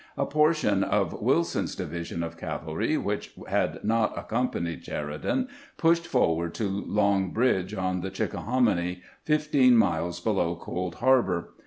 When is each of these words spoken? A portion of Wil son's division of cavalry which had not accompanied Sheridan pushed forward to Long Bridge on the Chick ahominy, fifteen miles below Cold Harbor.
A 0.17 0.25
portion 0.25 0.83
of 0.83 1.21
Wil 1.21 1.43
son's 1.43 1.75
division 1.75 2.23
of 2.23 2.35
cavalry 2.35 2.97
which 2.97 3.35
had 3.47 3.83
not 3.83 4.17
accompanied 4.17 4.83
Sheridan 4.83 5.47
pushed 5.77 6.07
forward 6.07 6.55
to 6.55 6.83
Long 6.87 7.29
Bridge 7.29 7.75
on 7.75 8.01
the 8.01 8.09
Chick 8.09 8.31
ahominy, 8.33 9.03
fifteen 9.25 9.77
miles 9.77 10.19
below 10.19 10.55
Cold 10.55 10.95
Harbor. 10.95 11.53